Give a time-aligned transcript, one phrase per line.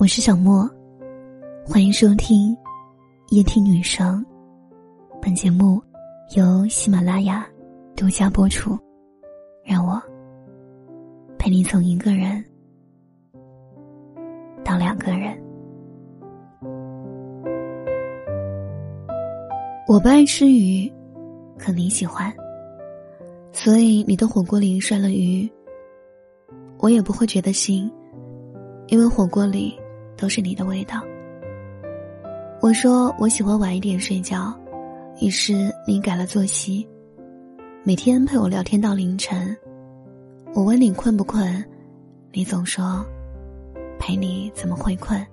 [0.00, 0.66] 我是小莫，
[1.62, 2.56] 欢迎收听
[3.28, 4.24] 夜听女生。
[5.20, 5.78] 本节目
[6.34, 7.46] 由喜马拉雅
[7.94, 8.78] 独家播出。
[9.62, 10.00] 让我
[11.38, 12.42] 陪你从一个人
[14.64, 15.38] 到两个人。
[19.86, 20.90] 我不爱吃鱼，
[21.58, 22.32] 可你喜欢，
[23.52, 25.46] 所以你的火锅里涮了鱼，
[26.78, 27.86] 我也不会觉得腥，
[28.86, 29.78] 因为火锅里。
[30.20, 31.02] 都是你的味道。
[32.60, 34.54] 我说我喜欢晚一点睡觉，
[35.20, 36.86] 于是你改了作息，
[37.82, 39.56] 每天陪我聊天到凌晨。
[40.54, 41.64] 我问你困不困，
[42.32, 43.02] 你总说
[43.98, 45.26] 陪你怎么会困？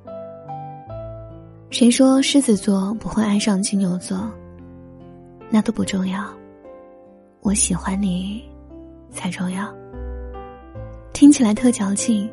[1.70, 4.32] 谁说狮子座不会爱上金牛座？
[5.50, 6.24] 那都不重要，
[7.42, 8.42] 我喜欢你
[9.12, 9.68] 才重要。
[11.12, 12.30] 听起来特矫情，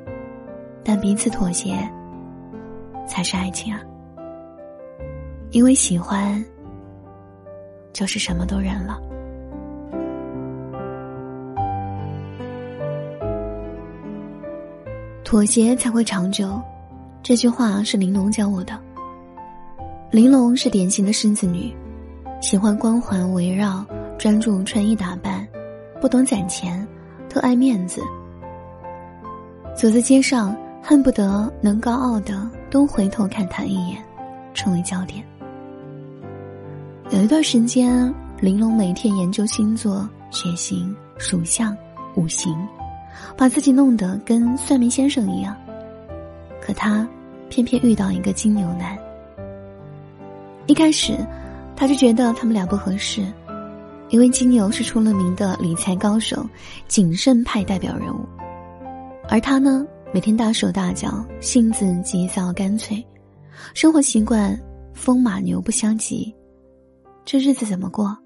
[0.84, 1.74] 但彼此妥协。
[3.06, 3.80] 才是爱情啊！
[5.50, 6.44] 因为喜欢，
[7.92, 9.00] 就是什么都忍了。
[15.22, 16.60] 妥协才会长久，
[17.22, 18.78] 这句话是玲珑教我的。
[20.10, 21.74] 玲珑是典型的狮子女，
[22.40, 23.84] 喜欢光环围绕，
[24.18, 25.46] 专注穿衣打扮，
[26.00, 26.86] 不懂攒钱，
[27.28, 28.00] 特爱面子。
[29.76, 30.56] 走在街上。
[30.86, 34.04] 恨不得能高傲的都回头看他一眼，
[34.52, 35.24] 成为焦点。
[37.10, 41.76] 有一段时间，玲珑每天研究星座、血型、属相、
[42.16, 42.52] 五行，
[43.36, 45.56] 把自己弄得跟算命先生一样。
[46.60, 47.08] 可他
[47.48, 48.98] 偏偏遇到一个金牛男。
[50.66, 51.16] 一开始，
[51.76, 53.24] 他就觉得他们俩不合适，
[54.08, 56.44] 因为金牛是出了名的理财高手、
[56.88, 58.26] 谨慎派代表人物，
[59.28, 59.86] 而他呢？
[60.14, 63.04] 每天大手大脚，性子急躁干脆，
[63.74, 64.56] 生活习惯
[64.92, 66.32] 风马牛不相及，
[67.24, 68.16] 这日子怎么过？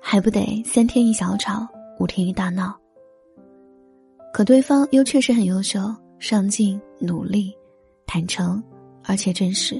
[0.00, 1.68] 还不得三天一小吵，
[2.00, 2.74] 五天一大闹。
[4.32, 7.54] 可对方又确实很优秀、上进、努力、
[8.06, 8.64] 坦诚，
[9.04, 9.78] 而且真实，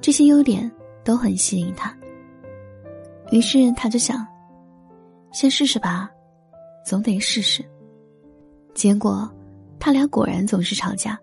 [0.00, 0.72] 这些优点
[1.04, 1.94] 都很吸引他。
[3.32, 4.26] 于是他就想，
[5.30, 6.10] 先试试吧，
[6.86, 7.62] 总得试试。
[8.72, 9.30] 结果。
[9.84, 11.18] 他俩果然总是吵架。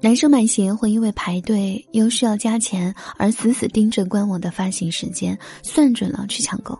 [0.00, 6.76] 男生买鞋会因为排队又需要加钱而死死盯着官网的发行时间，算准了去抢购。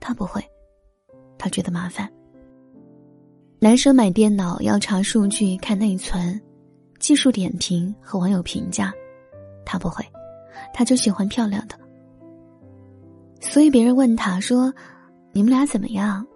[0.00, 0.42] 他不会，
[1.36, 2.10] 他觉得麻烦。
[3.58, 6.40] 男生买电脑要查数据、看内存、
[6.98, 8.90] 技术点评和网友评价，
[9.66, 10.02] 他不会，
[10.72, 11.78] 他就喜欢漂亮的。
[13.38, 14.72] 所以别人问他说
[15.34, 16.26] ：“你们俩怎么样？”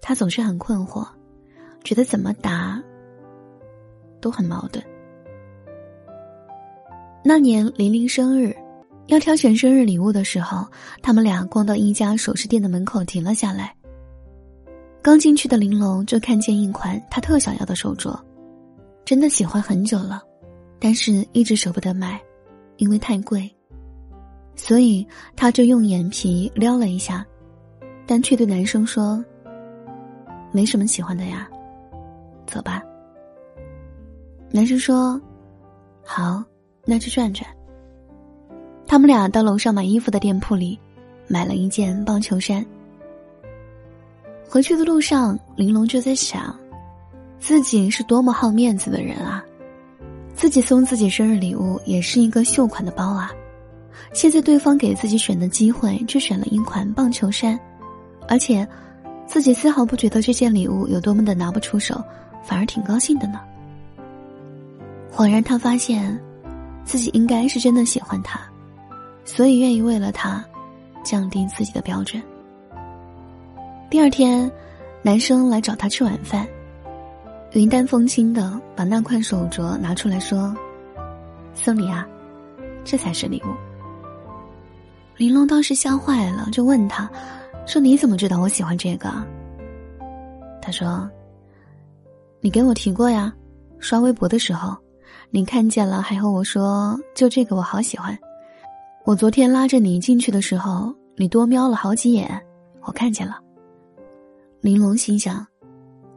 [0.00, 1.04] 他总是很困惑。
[1.82, 2.82] 觉得怎么答
[4.20, 4.84] 都很矛盾。
[7.22, 8.56] 那年玲玲生日，
[9.06, 10.66] 要挑选生日礼物的时候，
[11.02, 13.74] 他们俩逛到一家首饰店的门口停了下来。
[15.02, 18.18] 刚进去的玲珑就看见一款她特想要的手镯，
[19.04, 20.22] 真的喜欢很久了，
[20.78, 22.20] 但是一直舍不得买，
[22.76, 23.50] 因为太贵。
[24.56, 27.24] 所以她就用眼皮撩了一下，
[28.06, 29.22] 但却对男生说
[30.52, 31.48] ：“没什么喜欢的呀。”
[32.50, 32.82] 走吧。
[34.50, 35.18] 男生说
[36.04, 36.42] ：“好，
[36.84, 37.48] 那去转转。”
[38.86, 40.78] 他们俩到楼上买衣服的店铺里，
[41.28, 42.66] 买了一件棒球衫。
[44.48, 46.52] 回去的路上，玲珑就在想，
[47.38, 49.44] 自己是多么好面子的人啊！
[50.34, 53.30] 自己送自己生日礼物也是一个秀款的包啊，
[54.12, 57.56] 现在对方给自己选的机会，却选了一款棒球衫，
[58.26, 58.66] 而且
[59.26, 62.02] 自己丝毫不觉得这件礼物有多么的拿不出手。
[62.42, 63.40] 反而挺高兴的呢。
[65.12, 66.18] 恍然，他发现，
[66.84, 68.40] 自己应该是真的喜欢他，
[69.24, 70.42] 所以愿意为了他，
[71.02, 72.22] 降低自己的标准。
[73.90, 74.50] 第二天，
[75.02, 76.46] 男生来找他吃晚饭，
[77.52, 80.54] 云淡风轻的把那块手镯拿出来说
[81.54, 82.06] ：“送你啊，
[82.84, 83.48] 这才是礼物。”
[85.18, 87.10] 玲珑当时吓坏了，就问他，
[87.66, 89.12] 说：“你怎么知道我喜欢这个？”
[90.62, 91.10] 他说。
[92.40, 93.32] 你给我提过呀，
[93.78, 94.76] 刷微博的时候，
[95.30, 98.18] 你看见了还和我说：“就这个我好喜欢。”
[99.04, 102.40] 我昨天拉着你进去的时候，你多瞄了好几眼，
[102.82, 103.38] 我看见了。
[104.60, 105.46] 玲珑心想，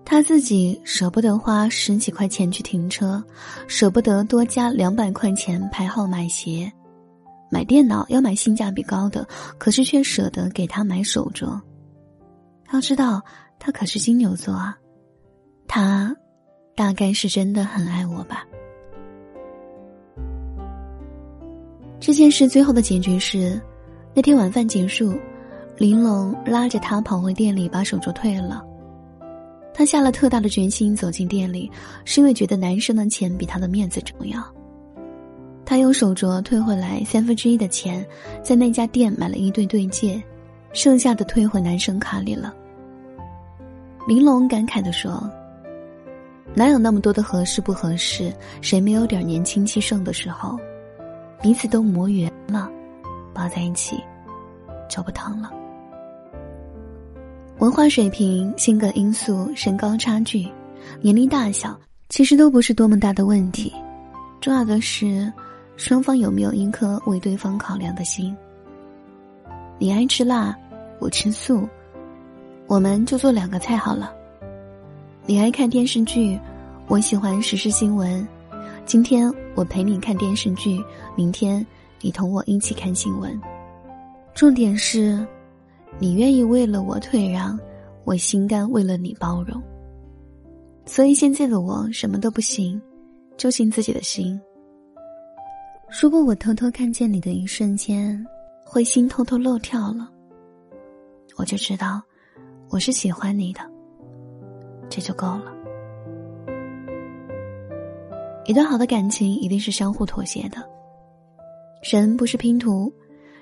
[0.06, 3.24] 他自己舍不得花十几块钱去停车，
[3.68, 6.72] 舍不得多加两百块钱排号买鞋，
[7.50, 9.28] 买电脑要买性价比高的，
[9.58, 11.60] 可是却舍得给他买手镯。
[12.74, 13.22] 要知道，
[13.60, 14.78] 他可是金牛座啊。
[15.76, 16.16] 他
[16.76, 18.46] 大概是真的很爱我吧。
[22.00, 23.60] 这件事最后的结局是
[24.14, 25.18] 那天晚饭结束
[25.80, 28.64] 玲珑拉着他跑回店里把手镯退了。
[29.74, 31.72] 他下了特大的决心走进店里
[32.06, 34.40] 是因为觉得男生的钱比他的面子重要。
[35.66, 38.06] 他用手镯退回来三分之一的钱
[38.44, 40.22] 在那家店买了一对对戒
[40.72, 42.54] 剩下的退回男生卡里了。
[44.08, 45.28] 玲珑感慨地说
[46.56, 48.34] 哪有那么多的合适不合适？
[48.62, 50.58] 谁没有点年轻气盛的时候？”
[51.42, 52.70] 彼此都磨圆了，
[53.34, 54.02] 抱在一起
[54.90, 55.52] 就不疼了。
[57.60, 60.48] 文化水平、性格因素、身高差距、
[61.02, 61.78] 年龄大小，
[62.08, 63.74] 其实都不是多么大的问题。
[64.40, 65.32] 重要的是，
[65.76, 68.36] 双方有没有一颗为对方考量的心。
[69.78, 70.56] 你爱吃辣，
[71.00, 71.68] 我吃素，
[72.68, 74.14] 我们就做两个菜好了。
[75.26, 76.38] 你爱看电视剧，
[76.90, 78.28] 我喜欢时事新闻。
[78.86, 80.84] 今天我陪你看电视剧，
[81.16, 81.66] 明天
[82.02, 83.40] 你同我一起看新闻。
[84.34, 85.26] 重点是，
[85.98, 87.58] 你愿意为了我退让，
[88.04, 89.64] 我心甘为了你包容。
[90.86, 92.82] 所以现在的我什么都不行，
[93.38, 94.38] 就信自己的心。
[96.02, 98.22] 如果我偷偷看见你的一瞬间，
[98.66, 100.12] 会心偷偷漏跳了，
[101.38, 102.02] 我就知道
[102.68, 103.62] 我是喜欢你的，
[104.94, 105.52] 这就够了。
[108.46, 110.58] 一段好的感情一定是相互妥协的。
[111.82, 112.94] 人不是拼图，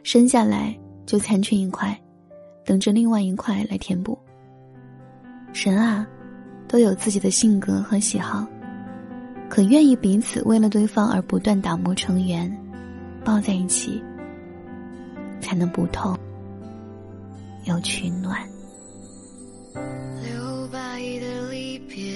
[0.01, 0.73] 生下来
[1.05, 1.99] 就残缺一块，
[2.63, 4.17] 等着另外一块来填补。
[5.53, 6.07] 人啊，
[6.69, 8.47] 都有自己的性格和喜好，
[9.49, 12.49] 可愿意彼此为了对方而不断打磨成圆，
[13.25, 14.01] 抱在一起，
[15.41, 16.17] 才能不痛
[17.65, 18.39] 又取暖。
[19.73, 20.79] 留白
[21.19, 22.13] 的离别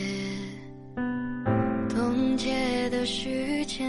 [1.90, 3.88] 冻结的时间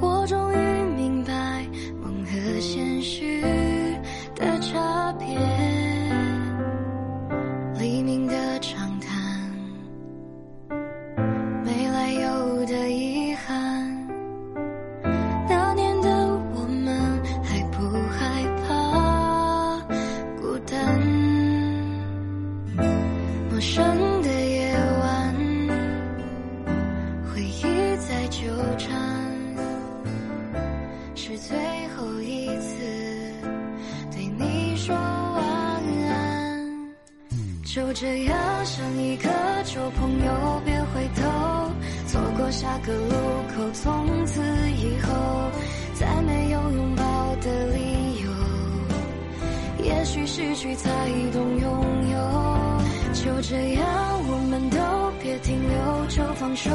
[0.00, 0.56] 我终于
[0.96, 1.66] 明白
[2.02, 3.57] 梦和现实
[28.30, 28.40] 纠
[28.76, 28.94] 缠，
[31.14, 31.56] 是最
[31.96, 32.76] 后一次
[34.12, 36.60] 对你说晚安
[37.64, 39.28] 就这样，像一个
[39.64, 41.22] 旧朋友，别回头，
[42.06, 43.14] 错过下个路
[43.56, 44.40] 口，从此
[44.70, 45.50] 以后
[45.94, 48.28] 再没有拥抱的理由。
[49.84, 50.90] 也许失去才
[51.32, 52.18] 懂拥有。
[53.14, 53.84] 就这样，
[54.30, 54.78] 我们都
[55.22, 56.70] 别停留，就放手，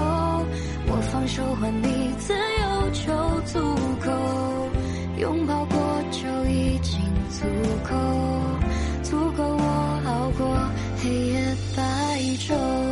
[1.24, 3.60] 双手还你自由就足
[4.04, 4.12] 够，
[5.18, 5.78] 拥抱过
[6.12, 7.00] 就已经
[7.30, 7.46] 足
[7.88, 7.96] 够，
[9.04, 10.70] 足够我熬过。
[11.02, 12.83] 黑夜白昼。